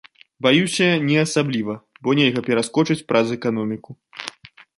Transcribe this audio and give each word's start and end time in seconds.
Баюся, 0.45 0.87
не 1.09 1.17
асабліва, 1.25 1.73
бо 2.07 2.15
нельга 2.21 2.41
пераскочыць 2.49 3.01
праз 3.13 3.27
эканоміку. 3.37 3.91